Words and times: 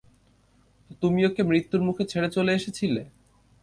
তো 0.87 0.93
তুমি 1.01 1.19
ওকে 1.25 1.41
মৃত্যুর 1.43 1.81
মুখে 1.81 2.03
ছেড়ে 2.05 2.29
চলে 2.29 2.51
এসেছিলে। 2.53 3.01